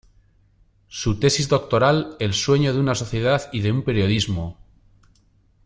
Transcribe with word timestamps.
Su 0.87 1.19
tesis 1.19 1.47
doctoral 1.47 2.15
"El 2.19 2.33
sueño 2.33 2.73
de 2.73 2.79
una 2.79 2.95
sociedad 2.95 3.51
y 3.53 3.61
de 3.61 3.71
un 3.71 3.83
periodismo. 3.83 4.57